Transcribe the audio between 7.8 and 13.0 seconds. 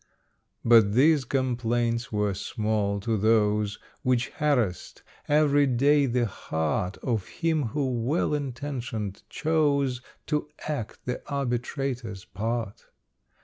well intentioned, chose To act the Arbitrator's part.